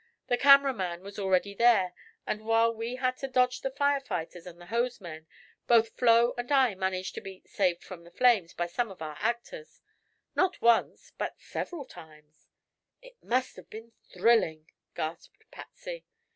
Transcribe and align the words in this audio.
The 0.29 0.37
camera 0.37 0.73
man 0.73 1.03
was 1.03 1.19
already 1.19 1.53
there 1.53 1.93
and, 2.25 2.43
while 2.43 2.73
we 2.73 2.95
had 2.95 3.17
to 3.17 3.27
dodge 3.27 3.61
the 3.61 3.69
fire 3.69 3.99
fighters 3.99 4.47
and 4.47 4.59
the 4.59 4.65
hose 4.65 4.99
men, 4.99 5.27
both 5.67 5.89
Flo 5.95 6.33
and 6.39 6.51
I 6.51 6.73
managed 6.73 7.13
to 7.13 7.21
be 7.21 7.43
'saved 7.45 7.83
from 7.83 8.03
the 8.03 8.09
flames' 8.09 8.55
by 8.55 8.65
some 8.65 8.89
of 8.89 9.03
our 9.03 9.15
actors 9.19 9.79
not 10.35 10.59
once, 10.59 11.11
but 11.19 11.39
several 11.39 11.85
times." 11.85 12.47
"It 13.03 13.17
must 13.21 13.55
have 13.57 13.69
been 13.69 13.91
thrilling!" 14.11 14.71
gasped 14.95 15.45
Patsy. 15.51 16.03